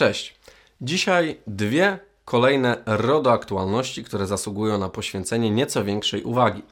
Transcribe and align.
Cześć. 0.00 0.34
Dzisiaj 0.80 1.40
dwie 1.46 1.98
kolejne 2.24 2.82
RODO 2.86 3.32
aktualności, 3.32 4.04
które 4.04 4.26
zasługują 4.26 4.78
na 4.78 4.88
poświęcenie 4.88 5.50
nieco 5.50 5.84
większej 5.84 6.22
uwagi. 6.22 6.62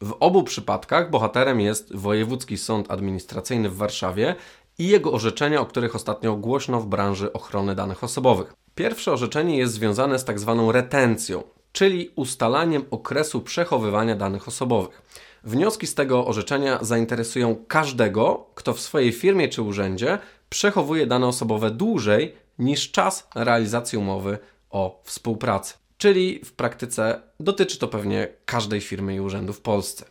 W 0.00 0.16
obu 0.20 0.42
przypadkach 0.42 1.10
bohaterem 1.10 1.60
jest 1.60 1.96
Wojewódzki 1.96 2.58
Sąd 2.58 2.90
Administracyjny 2.90 3.68
w 3.68 3.76
Warszawie 3.76 4.34
i 4.78 4.88
jego 4.88 5.12
orzeczenia, 5.12 5.60
o 5.60 5.66
których 5.66 5.94
ostatnio 5.96 6.36
głośno 6.36 6.80
w 6.80 6.86
branży 6.86 7.32
ochrony 7.32 7.74
danych 7.74 8.04
osobowych. 8.04 8.54
Pierwsze 8.74 9.12
orzeczenie 9.12 9.58
jest 9.58 9.74
związane 9.74 10.18
z 10.18 10.24
tak 10.24 10.40
zwaną 10.40 10.72
retencją, 10.72 11.42
czyli 11.72 12.10
ustalaniem 12.16 12.84
okresu 12.90 13.40
przechowywania 13.40 14.16
danych 14.16 14.48
osobowych. 14.48 15.02
Wnioski 15.44 15.86
z 15.86 15.94
tego 15.94 16.26
orzeczenia 16.26 16.78
zainteresują 16.80 17.56
każdego, 17.68 18.46
kto 18.54 18.72
w 18.72 18.80
swojej 18.80 19.12
firmie 19.12 19.48
czy 19.48 19.62
urzędzie 19.62 20.18
przechowuje 20.48 21.06
dane 21.06 21.26
osobowe 21.26 21.70
dłużej 21.70 22.43
niż 22.58 22.90
czas 22.90 23.28
realizacji 23.34 23.98
umowy 23.98 24.38
o 24.70 25.02
współpracy. 25.04 25.74
Czyli 25.98 26.40
w 26.44 26.52
praktyce 26.52 27.20
dotyczy 27.40 27.78
to 27.78 27.88
pewnie 27.88 28.28
każdej 28.44 28.80
firmy 28.80 29.14
i 29.14 29.20
urzędu 29.20 29.52
w 29.52 29.60
Polsce. 29.60 30.04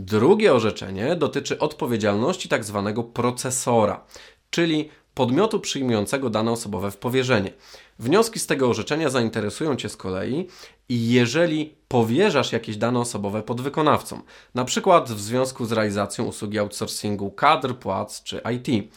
Drugie 0.00 0.54
orzeczenie 0.54 1.16
dotyczy 1.16 1.58
odpowiedzialności 1.58 2.48
tak 2.48 2.64
zwanego 2.64 3.04
procesora, 3.04 4.04
czyli 4.50 4.88
podmiotu 5.14 5.60
przyjmującego 5.60 6.30
dane 6.30 6.50
osobowe 6.50 6.90
w 6.90 6.96
powierzenie. 6.96 7.52
Wnioski 7.98 8.38
z 8.38 8.46
tego 8.46 8.68
orzeczenia 8.68 9.10
zainteresują 9.10 9.76
Cię 9.76 9.88
z 9.88 9.96
kolei 9.96 10.46
i 10.88 11.12
jeżeli 11.12 11.74
powierzasz 11.88 12.52
jakieś 12.52 12.76
dane 12.76 13.00
osobowe 13.00 13.42
podwykonawcom, 13.42 14.22
na 14.54 14.64
przykład 14.64 15.10
w 15.10 15.20
związku 15.20 15.64
z 15.64 15.72
realizacją 15.72 16.24
usługi 16.24 16.58
outsourcingu 16.58 17.30
kadr, 17.30 17.74
płac 17.74 18.22
czy 18.22 18.40
IT. 18.54 18.92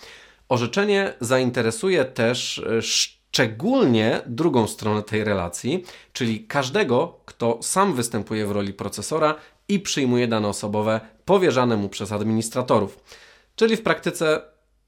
Orzeczenie 0.49 1.13
zainteresuje 1.20 2.05
też 2.05 2.59
e, 2.59 2.81
szczególnie 2.81 4.22
drugą 4.25 4.67
stronę 4.67 5.03
tej 5.03 5.23
relacji, 5.23 5.83
czyli 6.13 6.47
każdego, 6.47 7.19
kto 7.25 7.59
sam 7.61 7.94
występuje 7.94 8.45
w 8.45 8.52
roli 8.52 8.73
procesora 8.73 9.36
i 9.67 9.80
przyjmuje 9.80 10.27
dane 10.27 10.47
osobowe 10.47 11.02
powierzane 11.25 11.77
mu 11.77 11.89
przez 11.89 12.11
administratorów. 12.11 12.99
Czyli 13.55 13.75
w 13.75 13.83
praktyce 13.83 14.41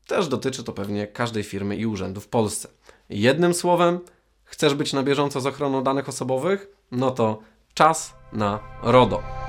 też 0.08 0.28
dotyczy 0.28 0.64
to 0.64 0.74
pewnie 0.74 1.08
każdej 1.08 1.44
firmy 1.44 1.76
i 1.76 1.86
urzędu 1.86 2.22
w 2.22 2.28
Polsce. 2.28 2.70
Jednym 3.10 3.54
słowem, 3.54 4.00
chcesz 4.44 4.74
być 4.74 4.94
na 4.94 5.04
bieżąco 5.04 5.42
z 5.42 5.46
ochroną 5.46 5.84
danych 5.84 6.10
osobowych? 6.10 6.68
No 6.92 7.12
to 7.12 7.40
czas 7.74 8.14
na 8.34 8.60
RODO. 8.84 9.45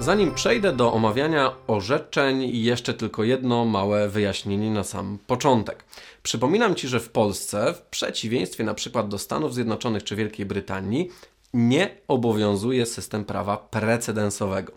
Zanim 0.00 0.34
przejdę 0.34 0.72
do 0.72 0.92
omawiania 0.92 1.52
orzeczeń, 1.66 2.56
jeszcze 2.56 2.94
tylko 2.94 3.24
jedno 3.24 3.64
małe 3.64 4.08
wyjaśnienie 4.08 4.70
na 4.70 4.84
sam 4.84 5.18
początek. 5.26 5.84
Przypominam 6.22 6.74
Ci, 6.74 6.88
że 6.88 7.00
w 7.00 7.08
Polsce, 7.08 7.74
w 7.74 7.82
przeciwieństwie 7.82 8.64
na 8.64 8.74
przykład 8.74 9.08
do 9.08 9.18
Stanów 9.18 9.54
Zjednoczonych 9.54 10.04
czy 10.04 10.16
Wielkiej 10.16 10.46
Brytanii, 10.46 11.10
nie 11.54 11.90
obowiązuje 12.08 12.86
system 12.86 13.24
prawa 13.24 13.56
precedensowego. 13.56 14.72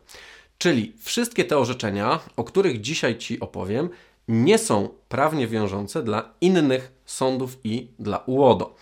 Czyli 0.58 0.94
wszystkie 1.00 1.46
te 1.46 1.58
orzeczenia, 1.58 2.20
o 2.38 2.44
których 2.44 2.82
dzisiaj 2.82 3.18
Ci 3.18 3.40
opowiem, 3.40 3.90
nie 4.28 4.58
są 4.58 4.90
prawnie 5.10 5.48
wiążące 5.48 6.04
dla 6.04 6.34
innych 6.42 6.92
sądów 7.06 7.58
i 7.64 7.88
dla 8.00 8.18
UODO. 8.18 8.76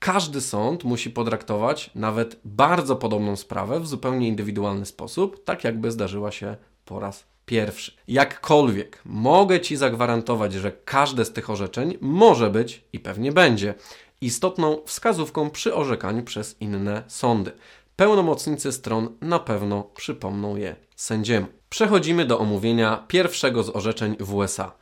Każdy 0.00 0.40
sąd 0.40 0.84
musi 0.84 1.10
potraktować 1.10 1.90
nawet 1.94 2.40
bardzo 2.44 2.96
podobną 2.96 3.36
sprawę 3.36 3.80
w 3.80 3.86
zupełnie 3.86 4.28
indywidualny 4.28 4.86
sposób, 4.86 5.44
tak 5.44 5.64
jakby 5.64 5.90
zdarzyła 5.90 6.30
się 6.30 6.56
po 6.84 7.00
raz 7.00 7.24
pierwszy. 7.46 7.92
Jakkolwiek 8.08 9.02
mogę 9.04 9.60
Ci 9.60 9.76
zagwarantować, 9.76 10.52
że 10.52 10.72
każde 10.72 11.24
z 11.24 11.32
tych 11.32 11.50
orzeczeń 11.50 11.98
może 12.00 12.50
być 12.50 12.84
i 12.92 13.00
pewnie 13.00 13.32
będzie 13.32 13.74
istotną 14.20 14.82
wskazówką 14.86 15.50
przy 15.50 15.74
orzekaniu 15.74 16.22
przez 16.22 16.56
inne 16.60 17.02
sądy. 17.08 17.52
Pełnomocnicy 17.96 18.72
stron 18.72 19.16
na 19.20 19.38
pewno 19.38 19.82
przypomną 19.82 20.56
je 20.56 20.76
sędziemu. 20.96 21.46
Przechodzimy 21.68 22.24
do 22.24 22.38
omówienia 22.38 23.04
pierwszego 23.08 23.62
z 23.62 23.76
orzeczeń 23.76 24.16
w 24.20 24.34
USA 24.34 24.72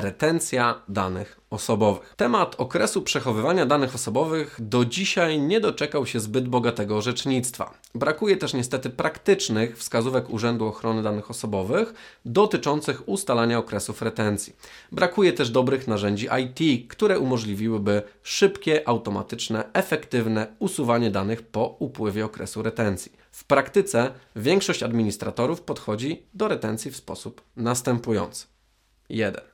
retencja 0.00 0.82
danych 0.88 1.40
osobowych. 1.50 2.14
Temat 2.16 2.54
okresu 2.58 3.02
przechowywania 3.02 3.66
danych 3.66 3.94
osobowych 3.94 4.56
do 4.58 4.84
dzisiaj 4.84 5.40
nie 5.40 5.60
doczekał 5.60 6.06
się 6.06 6.20
zbyt 6.20 6.48
bogatego 6.48 6.96
orzecznictwa. 6.96 7.74
Brakuje 7.94 8.36
też 8.36 8.54
niestety 8.54 8.90
praktycznych 8.90 9.78
wskazówek 9.78 10.30
Urzędu 10.30 10.66
Ochrony 10.66 11.02
Danych 11.02 11.30
Osobowych 11.30 11.94
dotyczących 12.24 13.08
ustalania 13.08 13.58
okresów 13.58 14.02
retencji. 14.02 14.56
Brakuje 14.92 15.32
też 15.32 15.50
dobrych 15.50 15.88
narzędzi 15.88 16.28
IT, 16.42 16.90
które 16.90 17.18
umożliwiłyby 17.18 18.02
szybkie, 18.22 18.88
automatyczne, 18.88 19.64
efektywne 19.72 20.46
usuwanie 20.58 21.10
danych 21.10 21.42
po 21.42 21.76
upływie 21.78 22.24
okresu 22.24 22.62
retencji. 22.62 23.12
W 23.30 23.44
praktyce 23.44 24.10
większość 24.36 24.82
administratorów 24.82 25.60
podchodzi 25.62 26.22
do 26.34 26.48
retencji 26.48 26.90
w 26.90 26.96
sposób 26.96 27.42
następujący. 27.56 28.46
1. 29.08 29.53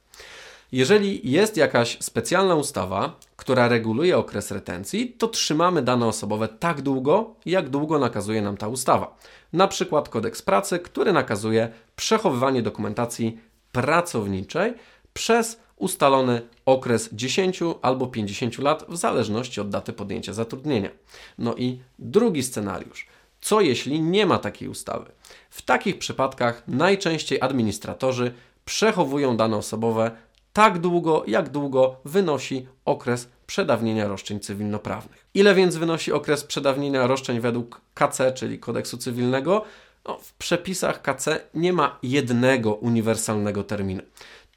Jeżeli 0.72 1.30
jest 1.30 1.56
jakaś 1.56 1.98
specjalna 2.00 2.54
ustawa, 2.54 3.16
która 3.36 3.68
reguluje 3.68 4.18
okres 4.18 4.50
retencji, 4.50 5.12
to 5.18 5.28
trzymamy 5.28 5.82
dane 5.82 6.06
osobowe 6.06 6.48
tak 6.48 6.82
długo, 6.82 7.34
jak 7.46 7.68
długo 7.68 7.98
nakazuje 7.98 8.42
nam 8.42 8.56
ta 8.56 8.68
ustawa. 8.68 9.16
Na 9.52 9.68
przykład 9.68 10.08
kodeks 10.08 10.42
pracy, 10.42 10.78
który 10.78 11.12
nakazuje 11.12 11.72
przechowywanie 11.96 12.62
dokumentacji 12.62 13.38
pracowniczej 13.72 14.74
przez 15.12 15.60
ustalony 15.76 16.42
okres 16.66 17.08
10 17.12 17.60
albo 17.82 18.06
50 18.06 18.58
lat, 18.58 18.84
w 18.88 18.96
zależności 18.96 19.60
od 19.60 19.68
daty 19.68 19.92
podjęcia 19.92 20.32
zatrudnienia. 20.32 20.90
No 21.38 21.54
i 21.54 21.80
drugi 21.98 22.42
scenariusz. 22.42 23.06
Co 23.40 23.60
jeśli 23.60 24.00
nie 24.00 24.26
ma 24.26 24.38
takiej 24.38 24.68
ustawy? 24.68 25.12
W 25.50 25.62
takich 25.62 25.98
przypadkach 25.98 26.62
najczęściej 26.68 27.40
administratorzy 27.40 28.32
przechowują 28.64 29.36
dane 29.36 29.56
osobowe 29.56 30.10
tak 30.52 30.78
długo, 30.78 31.24
jak 31.26 31.48
długo 31.48 31.96
wynosi 32.04 32.66
okres 32.84 33.28
przedawnienia 33.46 34.08
roszczeń 34.08 34.40
cywilnoprawnych. 34.40 35.26
Ile 35.34 35.54
więc 35.54 35.76
wynosi 35.76 36.12
okres 36.12 36.44
przedawnienia 36.44 37.06
roszczeń 37.06 37.40
według 37.40 37.80
KC, 37.94 38.32
czyli 38.34 38.58
kodeksu 38.58 38.96
cywilnego? 38.96 39.64
No, 40.08 40.18
w 40.18 40.32
przepisach 40.34 41.02
KC 41.02 41.40
nie 41.54 41.72
ma 41.72 41.98
jednego 42.02 42.74
uniwersalnego 42.74 43.64
terminu. 43.64 44.02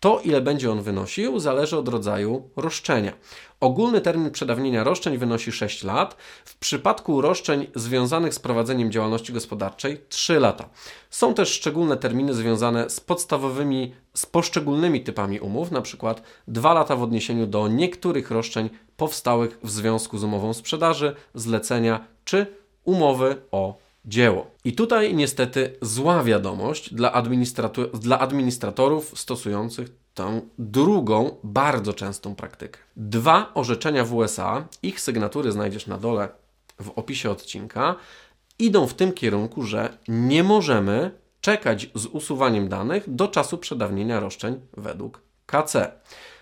To, 0.03 0.19
ile 0.24 0.41
będzie 0.41 0.72
on 0.72 0.81
wynosił, 0.81 1.40
zależy 1.40 1.78
od 1.78 1.88
rodzaju 1.88 2.50
roszczenia. 2.56 3.14
Ogólny 3.59 4.02
termin 4.02 4.31
przedawnienia 4.31 4.84
roszczeń 4.84 5.18
wynosi 5.18 5.52
6 5.52 5.84
lat. 5.84 6.16
W 6.46 6.58
przypadku 6.58 7.22
roszczeń 7.22 7.68
związanych 7.75 8.34
z 8.34 8.40
prowadzeniem 8.40 8.92
działalności 8.92 9.34
gospodarczej 9.34 10.02
3 10.09 10.40
lata. 10.40 10.69
Są 11.09 11.34
też 11.34 11.50
szczególne 11.50 11.97
terminy 11.97 12.34
związane 12.34 12.90
z 12.90 13.00
podstawowymi, 13.00 13.94
z 14.13 14.25
poszczególnymi 14.25 15.02
typami 15.02 15.40
umów, 15.40 15.72
przykład 15.81 16.22
2 16.47 16.74
lata 16.74 16.96
w 16.96 17.03
odniesieniu 17.03 17.47
do 17.47 17.68
niektórych 17.68 18.31
roszczeń 18.31 18.69
powstałych 18.97 19.59
w 19.63 19.72
związku 19.72 20.18
z 20.18 20.24
umową 20.24 20.53
sprzedaży, 20.53 21.16
zlecenia 21.34 22.08
czy 22.25 22.47
umowy 22.84 23.36
o 23.52 23.82
dzieło. 24.06 24.52
I 24.66 24.74
tutaj 24.74 25.16
niestety 25.16 25.78
zła 25.81 26.24
wiadomość 26.24 26.94
dla, 26.94 27.24
dla 27.94 28.19
administratorów 28.19 29.19
stosujących 29.19 29.90
tę 30.14 30.41
drugą, 30.58 31.38
bardzo 31.44 31.94
częstą 31.94 32.36
praktykę. 32.36 32.80
Dwa 32.96 33.52
orzeczenia 33.53 34.06
w 34.06 34.13
USA, 34.13 34.68
ich 34.84 35.02
sygnatury 35.02 35.52
znajdziesz 35.52 35.88
na 35.88 35.97
dole 35.97 36.30
w 36.80 36.90
opisie 36.90 37.31
odcinka, 37.31 37.96
idą 38.59 38.88
w 38.88 38.94
tym 38.94 39.13
kierunku, 39.13 39.63
że 39.63 39.97
nie 40.08 40.44
możemy 40.44 41.12
czekać 41.42 41.89
z 41.95 42.06
usuwaniem 42.06 42.69
danych 42.69 43.16
do 43.16 43.27
czasu 43.27 43.57
przedawnienia 43.57 44.19
roszczeń 44.19 44.60
według 44.77 45.22
KC. 45.45 45.92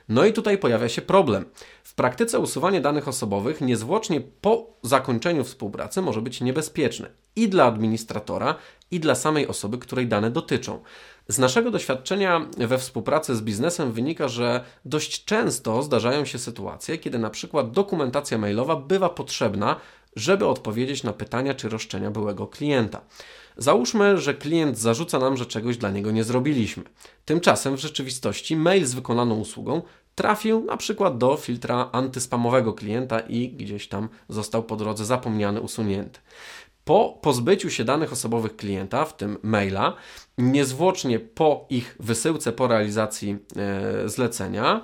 No 0.09 0.25
i 0.25 0.33
tutaj 0.33 0.57
pojawia 0.57 0.89
się 0.89 1.01
problem. 1.01 1.45
W 1.83 1.95
praktyce 1.95 2.39
usuwanie 2.39 2.81
danych 2.81 3.07
osobowych 3.07 3.61
niezwłocznie 3.61 4.21
po 4.21 4.67
zakończeniu 4.83 5.43
współpracy 5.43 6.01
może 6.01 6.21
być 6.21 6.41
niebezpieczne 6.41 7.09
i 7.35 7.49
dla 7.49 7.65
administratora, 7.65 8.55
i 8.91 8.99
dla 8.99 9.15
samej 9.15 9.47
osoby, 9.47 9.77
której 9.77 10.07
dane 10.07 10.31
dotyczą. 10.31 10.79
Z 11.27 11.39
naszego 11.39 11.71
doświadczenia 11.71 12.45
we 12.57 12.77
współpracy 12.77 13.35
z 13.35 13.41
biznesem 13.41 13.91
wynika, 13.91 14.27
że 14.27 14.63
dość 14.85 15.25
często 15.25 15.83
zdarzają 15.83 16.25
się 16.25 16.39
sytuacje, 16.39 16.97
kiedy 16.97 17.19
na 17.19 17.29
przykład 17.29 17.71
dokumentacja 17.71 18.37
mailowa 18.37 18.75
bywa 18.75 19.09
potrzebna, 19.09 19.75
żeby 20.15 20.47
odpowiedzieć 20.47 21.03
na 21.03 21.13
pytania 21.13 21.53
czy 21.53 21.69
roszczenia 21.69 22.11
byłego 22.11 22.47
klienta. 22.47 23.01
Załóżmy, 23.57 24.17
że 24.17 24.33
klient 24.33 24.77
zarzuca 24.77 25.19
nam, 25.19 25.37
że 25.37 25.45
czegoś 25.45 25.77
dla 25.77 25.91
niego 25.91 26.11
nie 26.11 26.23
zrobiliśmy. 26.23 26.83
Tymczasem 27.25 27.77
w 27.77 27.79
rzeczywistości 27.79 28.55
mail 28.55 28.85
z 28.85 28.93
wykonaną 28.93 29.39
usługą 29.39 29.81
trafił 30.15 30.63
na 30.63 30.77
przykład 30.77 31.17
do 31.17 31.37
filtra 31.37 31.89
antyspamowego 31.91 32.73
klienta 32.73 33.19
i 33.19 33.49
gdzieś 33.49 33.87
tam 33.87 34.09
został 34.29 34.63
po 34.63 34.75
drodze 34.75 35.05
zapomniany, 35.05 35.61
usunięty. 35.61 36.19
Po 36.85 37.19
pozbyciu 37.21 37.69
się 37.69 37.83
danych 37.83 38.13
osobowych 38.13 38.55
klienta, 38.55 39.05
w 39.05 39.17
tym 39.17 39.37
maila, 39.43 39.95
niezwłocznie 40.37 41.19
po 41.19 41.65
ich 41.69 41.95
wysyłce, 41.99 42.51
po 42.51 42.67
realizacji 42.67 43.37
e, 43.55 44.09
zlecenia, 44.09 44.83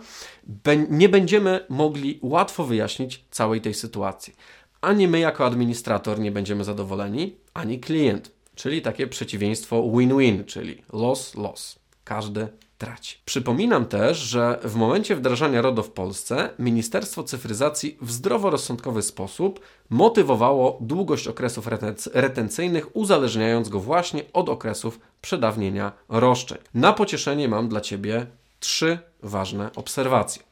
nie 0.89 1.09
będziemy 1.09 1.65
mogli 1.69 2.19
łatwo 2.21 2.63
wyjaśnić 2.63 3.25
całej 3.31 3.61
tej 3.61 3.73
sytuacji. 3.73 4.35
Ani 4.81 5.07
my, 5.07 5.19
jako 5.19 5.45
administrator, 5.45 6.19
nie 6.19 6.31
będziemy 6.31 6.63
zadowoleni, 6.63 7.35
ani 7.53 7.79
klient, 7.79 8.31
czyli 8.55 8.81
takie 8.81 9.07
przeciwieństwo 9.07 9.83
win-win, 9.83 10.45
czyli 10.45 10.83
loss-loss. 10.93 11.86
Każdy 12.07 12.47
traci. 12.77 13.17
Przypominam 13.25 13.85
też, 13.85 14.17
że 14.17 14.59
w 14.63 14.75
momencie 14.75 15.15
wdrażania 15.15 15.61
RODO 15.61 15.83
w 15.83 15.91
Polsce 15.91 16.49
Ministerstwo 16.59 17.23
Cyfryzacji 17.23 17.97
w 18.01 18.11
zdroworozsądkowy 18.11 19.01
sposób 19.01 19.59
motywowało 19.89 20.77
długość 20.81 21.27
okresów 21.27 21.67
retencyjnych, 22.13 22.95
uzależniając 22.95 23.69
go 23.69 23.79
właśnie 23.79 24.23
od 24.33 24.49
okresów 24.49 24.99
przedawnienia 25.21 25.91
roszczeń. 26.09 26.57
Na 26.73 26.93
pocieszenie 26.93 27.47
mam 27.47 27.67
dla 27.67 27.81
Ciebie 27.81 28.25
trzy 28.59 28.99
ważne 29.23 29.69
obserwacje. 29.75 30.43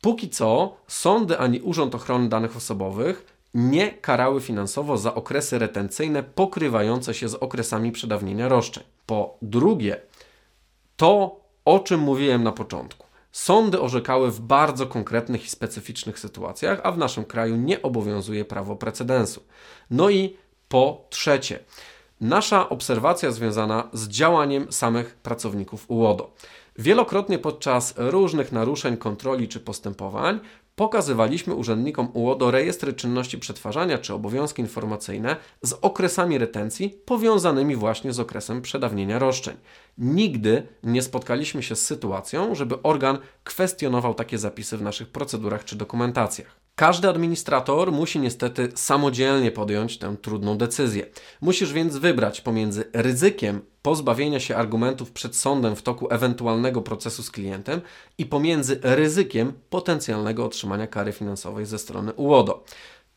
Póki 0.00 0.28
co 0.28 0.76
sądy 0.86 1.38
ani 1.38 1.60
Urząd 1.60 1.94
Ochrony 1.94 2.28
Danych 2.28 2.56
Osobowych 2.56 3.38
nie 3.54 3.90
karały 3.90 4.40
finansowo 4.40 4.98
za 4.98 5.14
okresy 5.14 5.58
retencyjne 5.58 6.22
pokrywające 6.22 7.14
się 7.14 7.28
z 7.28 7.34
okresami 7.34 7.92
przedawnienia 7.92 8.48
roszczeń. 8.48 8.84
Po 9.06 9.36
drugie, 9.42 10.00
to 10.98 11.40
o 11.64 11.78
czym 11.78 12.00
mówiłem 12.00 12.44
na 12.44 12.52
początku. 12.52 13.06
Sądy 13.32 13.80
orzekały 13.80 14.30
w 14.30 14.40
bardzo 14.40 14.86
konkretnych 14.86 15.44
i 15.44 15.50
specyficznych 15.50 16.18
sytuacjach, 16.18 16.80
a 16.82 16.92
w 16.92 16.98
naszym 16.98 17.24
kraju 17.24 17.56
nie 17.56 17.82
obowiązuje 17.82 18.44
prawo 18.44 18.76
precedensu. 18.76 19.42
No 19.90 20.10
i 20.10 20.36
po 20.68 21.06
trzecie, 21.10 21.58
nasza 22.20 22.68
obserwacja 22.68 23.30
związana 23.30 23.88
z 23.92 24.08
działaniem 24.08 24.72
samych 24.72 25.14
pracowników 25.14 25.84
UODO. 25.88 26.34
Wielokrotnie 26.78 27.38
podczas 27.38 27.94
różnych 27.96 28.52
naruszeń 28.52 28.96
kontroli 28.96 29.48
czy 29.48 29.60
postępowań 29.60 30.40
pokazywaliśmy 30.78 31.54
urzędnikom 31.54 32.08
UODO 32.12 32.50
rejestry 32.50 32.92
czynności 32.92 33.38
przetwarzania 33.38 33.98
czy 33.98 34.14
obowiązki 34.14 34.62
informacyjne 34.62 35.36
z 35.62 35.72
okresami 35.72 36.38
retencji 36.38 36.98
powiązanymi 37.04 37.76
właśnie 37.76 38.12
z 38.12 38.20
okresem 38.20 38.62
przedawnienia 38.62 39.18
roszczeń. 39.18 39.56
Nigdy 39.98 40.66
nie 40.82 41.02
spotkaliśmy 41.02 41.62
się 41.62 41.76
z 41.76 41.86
sytuacją, 41.86 42.54
żeby 42.54 42.82
organ 42.82 43.18
kwestionował 43.44 44.14
takie 44.14 44.38
zapisy 44.38 44.76
w 44.76 44.82
naszych 44.82 45.08
procedurach 45.08 45.64
czy 45.64 45.76
dokumentacjach. 45.76 46.60
Każdy 46.74 47.08
administrator 47.08 47.92
musi 47.92 48.20
niestety 48.20 48.68
samodzielnie 48.74 49.50
podjąć 49.50 49.98
tę 49.98 50.16
trudną 50.22 50.58
decyzję. 50.58 51.06
Musisz 51.40 51.72
więc 51.72 51.96
wybrać 51.96 52.40
pomiędzy 52.40 52.84
ryzykiem 52.92 53.60
pozbawienia 53.88 54.40
się 54.40 54.56
argumentów 54.56 55.12
przed 55.12 55.36
sądem 55.36 55.76
w 55.76 55.82
toku 55.82 56.06
ewentualnego 56.10 56.82
procesu 56.82 57.22
z 57.22 57.30
klientem 57.30 57.80
i 58.18 58.26
pomiędzy 58.26 58.80
ryzykiem 58.82 59.52
potencjalnego 59.70 60.44
otrzymania 60.44 60.86
kary 60.86 61.12
finansowej 61.12 61.66
ze 61.66 61.78
strony 61.78 62.12
UODO. 62.12 62.64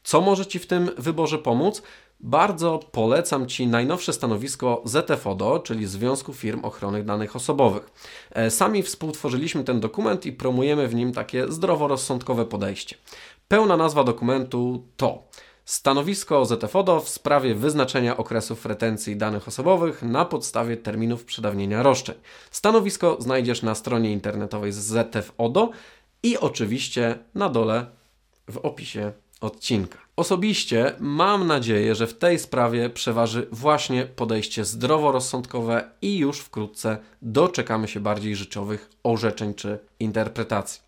Co 0.03 0.21
może 0.21 0.45
Ci 0.45 0.59
w 0.59 0.67
tym 0.67 0.89
wyborze 0.97 1.37
pomóc? 1.37 1.81
Bardzo 2.19 2.79
polecam 2.91 3.47
Ci 3.47 3.67
najnowsze 3.67 4.13
stanowisko 4.13 4.81
ZFODO, 4.85 5.59
czyli 5.59 5.85
Związku 5.85 6.33
Firm 6.33 6.65
Ochrony 6.65 7.03
Danych 7.03 7.35
Osobowych. 7.35 7.91
E, 8.31 8.51
sami 8.51 8.83
współtworzyliśmy 8.83 9.63
ten 9.63 9.79
dokument 9.79 10.25
i 10.25 10.31
promujemy 10.31 10.87
w 10.87 10.95
nim 10.95 11.13
takie 11.13 11.51
zdroworozsądkowe 11.51 12.45
podejście. 12.45 12.95
Pełna 13.47 13.77
nazwa 13.77 14.03
dokumentu 14.03 14.83
to 14.97 15.23
Stanowisko 15.71 16.45
ZFODO 16.45 16.99
w 16.99 17.09
sprawie 17.09 17.55
wyznaczenia 17.55 18.17
okresów 18.17 18.65
retencji 18.65 19.15
danych 19.15 19.47
osobowych 19.47 20.03
na 20.03 20.25
podstawie 20.25 20.77
terminów 20.77 21.25
przedawnienia 21.25 21.83
roszczeń. 21.83 22.15
Stanowisko 22.51 23.17
znajdziesz 23.19 23.61
na 23.61 23.75
stronie 23.75 24.11
internetowej 24.11 24.71
ZFODO 24.71 25.69
i 26.23 26.37
oczywiście 26.37 27.19
na 27.35 27.49
dole 27.49 27.85
w 28.47 28.57
opisie 28.57 29.11
odcinka. 29.41 29.97
Osobiście 30.15 30.95
mam 30.99 31.47
nadzieję, 31.47 31.95
że 31.95 32.07
w 32.07 32.17
tej 32.17 32.39
sprawie 32.39 32.89
przeważy 32.89 33.47
właśnie 33.51 34.05
podejście 34.05 34.65
zdroworozsądkowe 34.65 35.91
i 36.01 36.17
już 36.17 36.39
wkrótce 36.39 36.97
doczekamy 37.21 37.87
się 37.87 37.99
bardziej 37.99 38.35
życiowych 38.35 38.89
orzeczeń 39.03 39.53
czy 39.53 39.79
interpretacji. 39.99 40.81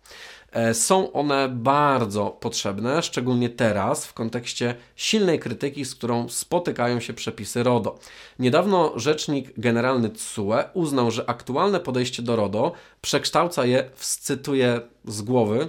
E, 0.54 0.74
są 0.74 1.12
one 1.12 1.48
bardzo 1.48 2.26
potrzebne, 2.26 3.02
szczególnie 3.02 3.50
teraz, 3.50 4.06
w 4.06 4.12
kontekście 4.12 4.74
silnej 4.96 5.38
krytyki, 5.38 5.84
z 5.84 5.94
którą 5.94 6.28
spotykają 6.28 7.00
się 7.00 7.12
przepisy 7.12 7.62
RODO. 7.62 7.98
Niedawno 8.38 8.92
rzecznik 8.96 9.60
generalny 9.60 10.10
TSUE 10.10 10.54
uznał, 10.74 11.10
że 11.10 11.28
aktualne 11.30 11.80
podejście 11.80 12.22
do 12.22 12.36
RODO 12.36 12.72
przekształca 13.00 13.66
je, 13.66 13.90
cytuję 13.96 14.80
z 15.04 15.22
głowy, 15.22 15.68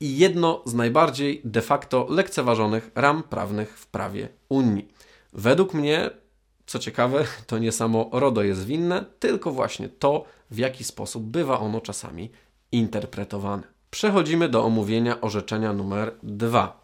i 0.00 0.18
jedno 0.18 0.62
z 0.66 0.74
najbardziej 0.74 1.40
de 1.44 1.62
facto 1.62 2.06
lekceważonych 2.08 2.90
ram 2.94 3.22
prawnych 3.22 3.78
w 3.78 3.86
prawie 3.86 4.28
Unii. 4.48 4.88
Według 5.32 5.74
mnie, 5.74 6.10
co 6.66 6.78
ciekawe, 6.78 7.24
to 7.46 7.58
nie 7.58 7.72
samo 7.72 8.10
RODO 8.12 8.42
jest 8.42 8.66
winne, 8.66 9.04
tylko 9.18 9.50
właśnie 9.50 9.88
to, 9.88 10.24
w 10.50 10.58
jaki 10.58 10.84
sposób 10.84 11.24
bywa 11.24 11.58
ono 11.58 11.80
czasami 11.80 12.30
interpretowane. 12.72 13.79
Przechodzimy 13.90 14.48
do 14.48 14.64
omówienia 14.64 15.20
orzeczenia 15.20 15.72
numer 15.72 16.14
2. 16.22 16.80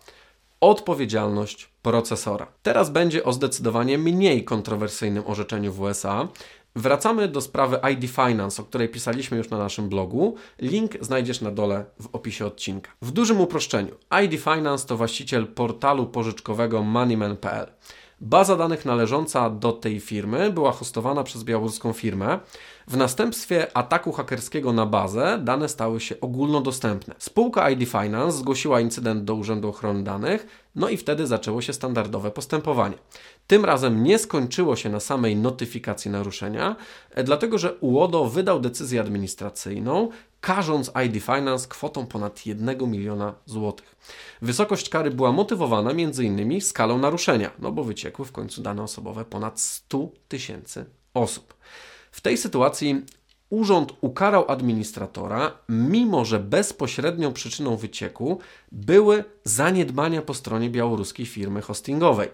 Odpowiedzialność 0.61 1.69
procesora. 1.82 2.47
Teraz 2.62 2.91
będzie 2.91 3.25
o 3.25 3.32
zdecydowanie 3.32 3.99
mniej 3.99 4.44
kontrowersyjnym 4.44 5.23
orzeczeniu 5.26 5.73
w 5.73 5.81
USA. 5.81 6.29
Wracamy 6.76 7.29
do 7.29 7.41
sprawy 7.41 7.79
ID 7.93 8.11
Finance, 8.11 8.62
o 8.62 8.64
której 8.64 8.88
pisaliśmy 8.88 9.37
już 9.37 9.50
na 9.50 9.58
naszym 9.58 9.88
blogu. 9.88 10.35
Link 10.58 10.93
znajdziesz 11.00 11.41
na 11.41 11.50
dole 11.50 11.85
w 12.00 12.08
opisie 12.12 12.47
odcinka. 12.47 12.91
W 13.03 13.11
dużym 13.11 13.41
uproszczeniu, 13.41 13.94
ID 14.25 14.41
Finance 14.41 14.87
to 14.87 14.97
właściciel 14.97 15.47
portalu 15.47 16.06
pożyczkowego 16.06 16.82
moneyman.pl. 16.82 17.67
Baza 18.20 18.56
danych 18.56 18.84
należąca 18.84 19.50
do 19.50 19.72
tej 19.72 20.00
firmy 20.00 20.52
była 20.52 20.72
hostowana 20.72 21.22
przez 21.22 21.44
białoruską 21.44 21.92
firmę. 21.92 22.38
W 22.88 22.96
następstwie 22.96 23.76
ataku 23.76 24.12
hakerskiego 24.12 24.72
na 24.72 24.86
bazę 24.86 25.38
dane 25.44 25.68
stały 25.68 26.00
się 26.00 26.20
ogólnodostępne. 26.20 27.14
Spółka 27.18 27.70
ID 27.70 27.88
Finance 27.88 28.38
zgłosiła 28.38 28.80
incydent 28.80 29.24
do 29.24 29.34
Urzędu 29.34 29.68
Ochrony 29.68 30.04
Danych, 30.04 30.46
no 30.74 30.88
i 30.88 30.96
wtedy 30.96 31.26
zaczęło 31.26 31.62
się 31.62 31.72
standardowe 31.72 32.30
postępowanie. 32.30 32.94
Tym 33.46 33.64
razem 33.64 34.02
nie 34.02 34.19
skończyło 34.19 34.76
się 34.76 34.88
na 34.88 35.00
samej 35.00 35.36
notyfikacji 35.36 36.10
naruszenia, 36.10 36.76
e, 37.10 37.24
dlatego 37.24 37.58
że 37.58 37.74
UODO 37.74 38.24
wydał 38.24 38.60
decyzję 38.60 39.00
administracyjną, 39.00 40.08
karząc 40.46 40.93
ID 41.06 41.24
Finance 41.24 41.69
kwotą 41.69 42.06
ponad 42.06 42.46
1 42.46 42.91
miliona 42.91 43.34
złotych. 43.46 43.96
Wysokość 44.43 44.88
kary 44.88 45.10
była 45.10 45.32
motywowana 45.32 45.91
m.in. 45.91 46.60
skalą 46.60 46.98
naruszenia, 46.98 47.50
no 47.58 47.72
bo 47.72 47.84
wyciekły 47.84 48.24
w 48.24 48.32
końcu 48.32 48.62
dane 48.62 48.82
osobowe 48.82 49.24
ponad 49.24 49.60
100 49.60 50.08
tysięcy 50.29 50.84
osób. 51.15 51.55
W 52.10 52.20
tej 52.20 52.36
sytuacji 52.36 53.03
urząd 53.50 53.93
ukarał 54.00 54.44
administratora, 54.48 55.58
mimo 55.69 56.24
że 56.24 56.41
bezpośrednią 56.41 57.32
przyczyną 57.32 57.76
wycieku 57.76 58.41
były 58.72 59.24
zaniedbania 59.44 60.22
po 60.22 60.34
stronie 60.34 60.70
białoruskiej 60.70 61.26
firmy 61.26 61.62
hostingowej. 61.62 62.29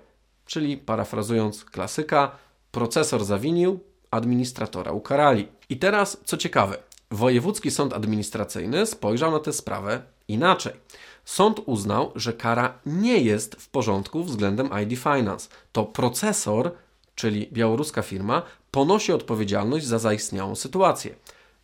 Czyli 0.46 0.76
parafrazując 0.76 1.64
klasyka, 1.64 2.30
procesor 2.70 3.24
zawinił, 3.24 3.80
administratora 4.10 4.92
ukarali. 4.92 5.48
I 5.68 5.76
teraz, 5.76 6.20
co 6.24 6.36
ciekawe, 6.36 6.91
Wojewódzki 7.12 7.70
Sąd 7.70 7.92
Administracyjny 7.92 8.86
spojrzał 8.86 9.32
na 9.32 9.38
tę 9.38 9.52
sprawę 9.52 10.02
inaczej. 10.28 10.72
Sąd 11.24 11.60
uznał, 11.66 12.12
że 12.14 12.32
kara 12.32 12.78
nie 12.86 13.18
jest 13.18 13.54
w 13.54 13.68
porządku 13.68 14.24
względem 14.24 14.70
ID 14.82 14.98
Finance. 14.98 15.48
To 15.72 15.84
procesor, 15.84 16.72
czyli 17.14 17.48
białoruska 17.52 18.02
firma, 18.02 18.42
ponosi 18.70 19.12
odpowiedzialność 19.12 19.86
za 19.86 19.98
zaistniałą 19.98 20.54
sytuację. 20.54 21.14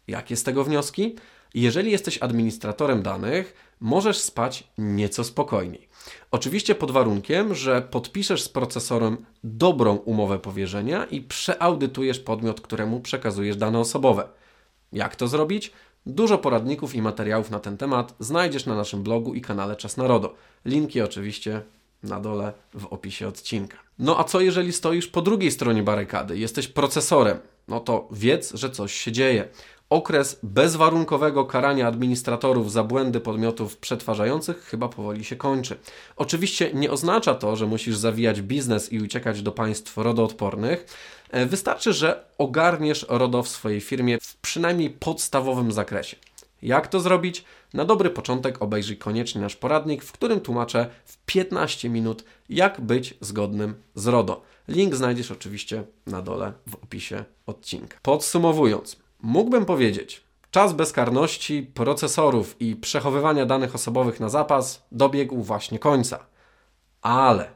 Jakie 0.09 0.37
z 0.37 0.43
tego 0.43 0.65
wnioski? 0.65 1.17
Jeżeli 1.55 1.91
jesteś 1.91 2.19
administratorem 2.19 3.03
danych, 3.03 3.55
możesz 3.81 4.19
spać 4.19 4.65
nieco 4.79 5.25
spokojniej. 5.25 5.89
Oczywiście 6.31 6.75
pod 6.75 6.91
warunkiem, 6.91 7.55
że 7.55 7.83
podpiszesz 7.83 8.43
z 8.43 8.49
procesorem 8.49 9.17
dobrą 9.45 9.97
umowę 9.97 10.39
powierzenia 10.39 11.05
i 11.05 11.21
przeaudytujesz 11.21 12.21
podmiot, 12.21 12.61
któremu 12.61 13.01
przekazujesz 13.01 13.57
dane 13.57 13.79
osobowe. 13.79 14.38
Jak 14.93 15.17
to 15.17 15.29
zrobić? 15.29 15.73
Dużo 16.07 16.39
poradników 16.39 16.95
i 16.95 17.03
materiałów 17.03 17.51
na 17.51 17.61
ten 17.61 17.77
temat 17.77 18.15
znajdziesz 18.21 18.67
na 18.67 18.77
naszym 18.77 19.03
blogu 19.03 19.35
i 19.35 19.41
kanale 19.41 19.77
Czas 19.77 19.97
Narodo. 19.97 20.35
Linki 20.65 21.01
oczywiście 21.01 21.63
na 22.03 22.21
dole 22.21 22.53
w 22.75 22.87
opisie 22.87 23.29
odcinka. 23.29 23.77
No 23.99 24.19
a 24.19 24.25
co 24.25 24.41
jeżeli 24.41 24.73
stoisz 24.73 25.07
po 25.07 25.23
drugiej 25.23 25.51
stronie 25.51 25.83
barykady? 25.83 26.39
Jesteś 26.39 26.69
procesorem. 26.69 27.39
No 27.69 27.81
to 27.81 28.09
wiedz, 28.11 28.55
że 28.55 28.71
coś 28.71 28.93
się 28.93 29.13
dzieje. 29.13 29.49
Okres 29.91 30.39
bezwarunkowego 30.43 31.45
karania 31.45 31.87
administratorów 31.87 32.73
za 32.73 32.85
błędy 32.85 33.21
podmiotów 33.21 33.77
przetwarzających 33.77 34.65
chyba 34.65 34.89
powoli 34.89 35.25
się 35.25 35.37
kończy. 35.37 35.79
Oczywiście 36.17 36.71
nie 36.75 36.91
oznacza 36.91 37.35
to, 37.35 37.57
że 37.57 37.67
musisz 37.67 37.97
zawijać 37.97 38.43
biznes 38.43 38.93
i 38.93 39.01
uciekać 39.01 39.43
do 39.43 39.53
państw 39.53 39.97
rodoodpornych. 39.97 40.87
E, 41.31 41.47
wystarczy, 41.47 41.93
że 41.93 42.25
ogarniesz 42.39 43.07
RODO 43.09 43.43
w 43.43 43.49
swojej 43.49 43.81
firmie 43.81 44.19
w 44.21 44.37
przynajmniej 44.37 44.91
podstawowym 44.91 45.73
zakresie. 45.73 46.17
Jak 46.63 46.89
to 46.89 47.01
zrobić? 47.01 47.45
Na 47.75 47.85
dobry 47.85 48.11
początek 48.11 48.63
obejrzyj 48.63 48.97
koniecznie 48.97 49.41
nasz 49.41 49.57
poradnik, 49.57 50.05
w 50.05 50.13
którym 50.13 50.41
tłumaczę 50.41 50.91
w 51.05 51.17
15 51.27 51.89
minut, 51.89 52.25
jak 52.49 52.81
być 52.81 53.15
zgodnym 53.21 53.75
z 53.95 54.07
RODO. 54.07 54.43
Link 54.69 54.95
znajdziesz 54.95 55.31
oczywiście 55.31 55.85
na 56.07 56.23
dole 56.23 56.53
w 56.67 56.75
opisie 56.75 57.25
odcinka. 57.47 57.99
Podsumowując, 58.03 58.97
mógłbym 59.23 59.65
powiedzieć, 59.65 60.25
czas 60.51 60.73
bezkarności 60.73 61.63
procesorów 61.63 62.61
i 62.61 62.77
przechowywania 62.77 63.47
danych 63.47 63.75
osobowych 63.75 64.21
na 64.21 64.29
zapas 64.29 64.87
dobiegł 64.93 65.43
właśnie 65.43 65.79
końca. 65.79 66.27
Ale 67.03 67.51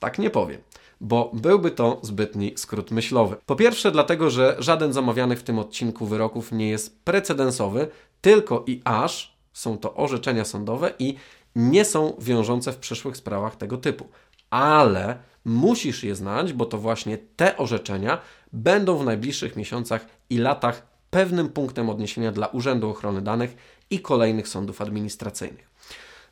tak 0.00 0.18
nie 0.18 0.30
powiem 0.30 0.60
bo 1.00 1.30
byłby 1.34 1.70
to 1.70 2.00
zbytni 2.02 2.52
skrót 2.56 2.90
myślowy. 2.90 3.36
Po 3.46 3.56
pierwsze, 3.56 3.90
dlatego, 3.90 4.30
że 4.30 4.56
żaden 4.58 4.92
z 4.92 4.96
omawianych 4.96 5.40
w 5.40 5.42
tym 5.42 5.58
odcinku 5.58 6.06
wyroków 6.06 6.52
nie 6.52 6.68
jest 6.68 7.04
precedensowy, 7.04 7.88
tylko 8.20 8.64
i 8.66 8.80
aż 8.84 9.36
są 9.52 9.78
to 9.78 9.94
orzeczenia 9.94 10.44
sądowe 10.44 10.92
i 10.98 11.16
nie 11.56 11.84
są 11.84 12.16
wiążące 12.18 12.72
w 12.72 12.76
przyszłych 12.76 13.16
sprawach 13.16 13.56
tego 13.56 13.76
typu. 13.76 14.06
Ale 14.50 15.18
musisz 15.44 16.04
je 16.04 16.14
znać, 16.14 16.52
bo 16.52 16.66
to 16.66 16.78
właśnie 16.78 17.18
te 17.18 17.56
orzeczenia 17.56 18.18
będą 18.52 18.98
w 18.98 19.04
najbliższych 19.04 19.56
miesiącach 19.56 20.06
i 20.30 20.38
latach 20.38 20.86
pewnym 21.10 21.48
punktem 21.48 21.90
odniesienia 21.90 22.32
dla 22.32 22.46
Urzędu 22.46 22.90
Ochrony 22.90 23.22
Danych 23.22 23.56
i 23.90 24.00
kolejnych 24.00 24.48
sądów 24.48 24.80
administracyjnych. 24.80 25.76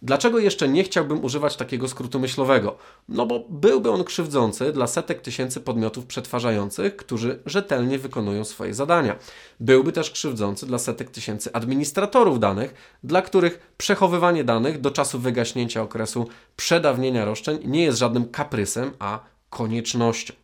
Dlaczego 0.05 0.39
jeszcze 0.39 0.69
nie 0.69 0.85
chciałbym 0.85 1.25
używać 1.25 1.57
takiego 1.57 1.89
skrótu 1.89 2.21
myślowego? 2.21 2.77
No 3.09 3.27
bo 3.27 3.45
byłby 3.49 3.91
on 3.91 4.05
krzywdzący 4.05 4.73
dla 4.73 4.87
setek 4.87 5.21
tysięcy 5.21 5.61
podmiotów 5.61 6.07
przetwarzających, 6.07 6.97
którzy 6.97 7.43
rzetelnie 7.47 7.99
wykonują 7.99 8.45
swoje 8.45 8.75
zadania. 8.75 9.17
Byłby 9.61 9.93
też 9.93 10.11
krzywdzący 10.11 10.67
dla 10.67 10.79
setek 10.79 11.11
tysięcy 11.11 11.53
administratorów 11.53 12.41
danych, 12.41 12.75
dla 13.05 13.23
których 13.23 13.75
przechowywanie 13.77 14.45
danych 14.45 14.81
do 14.81 14.91
czasu 14.91 15.19
wygaśnięcia 15.19 15.83
okresu 15.83 16.29
przedawnienia 16.57 17.25
roszczeń 17.25 17.59
nie 17.65 17.83
jest 17.83 17.99
żadnym 17.99 18.29
kaprysem, 18.29 18.91
a 18.99 19.21
koniecznością. 19.51 20.44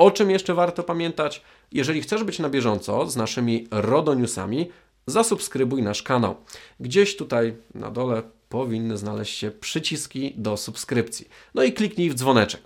O 0.00 0.10
czym 0.10 0.30
jeszcze 0.30 0.54
warto 0.54 0.82
pamiętać? 0.82 1.42
Jeżeli 1.72 2.02
chcesz 2.02 2.24
być 2.24 2.38
na 2.38 2.50
bieżąco 2.50 3.10
z 3.10 3.16
naszymi 3.16 3.66
RODO 3.70 4.14
Newsami, 4.14 4.70
zasubskrybuj 5.06 5.82
nasz 5.82 6.02
kanał. 6.02 6.36
Gdzieś 6.80 7.16
tutaj 7.16 7.56
na 7.74 7.90
dole 7.90 8.22
powinny 8.48 8.96
znaleźć 8.96 9.38
się 9.38 9.50
przyciski 9.50 10.34
do 10.36 10.56
subskrypcji. 10.56 11.28
No 11.54 11.62
i 11.62 11.72
kliknij 11.72 12.10
w 12.10 12.14
dzwoneczek. 12.14 12.60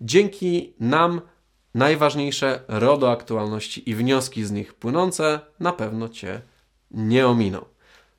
Dzięki 0.00 0.72
nam 0.80 1.20
najważniejsze 1.74 2.60
RODO 2.68 3.10
aktualności 3.10 3.90
i 3.90 3.94
wnioski 3.94 4.44
z 4.44 4.50
nich 4.50 4.74
płynące 4.74 5.40
na 5.60 5.72
pewno 5.72 6.08
Cię 6.08 6.40
nie 6.90 7.26
ominą. 7.26 7.64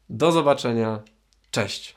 Do 0.10 0.32
zobaczenia. 0.32 1.00
Cześć. 1.52 1.96